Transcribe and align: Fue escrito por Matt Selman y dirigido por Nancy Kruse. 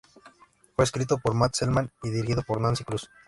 Fue 0.75 0.83
escrito 0.83 1.19
por 1.19 1.35
Matt 1.35 1.53
Selman 1.53 1.91
y 2.01 2.09
dirigido 2.09 2.41
por 2.41 2.59
Nancy 2.59 2.83
Kruse. 2.83 3.05